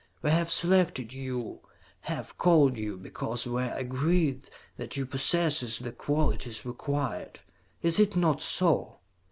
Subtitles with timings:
[0.23, 1.59] We have selected you,
[1.99, 7.39] have called you, because we are agreed that you possess the qualities required.
[7.83, 8.97] Is it not so?"